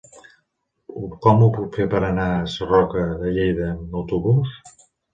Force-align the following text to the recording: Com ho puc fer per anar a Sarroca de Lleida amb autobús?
Com 1.25 1.43
ho 1.43 1.51
puc 1.59 1.77
fer 1.77 1.87
per 1.93 2.03
anar 2.09 2.27
a 2.31 2.41
Sarroca 2.57 3.07
de 3.23 3.37
Lleida 3.39 3.71
amb 3.79 4.03
autobús? 4.05 4.61